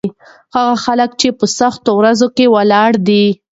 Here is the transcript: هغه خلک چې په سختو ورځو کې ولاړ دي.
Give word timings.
هغه 0.55 0.75
خلک 0.85 1.09
چې 1.21 1.27
په 1.37 1.45
سختو 1.57 1.91
ورځو 1.99 2.27
کې 2.35 2.45
ولاړ 2.55 2.91
دي. 3.07 3.25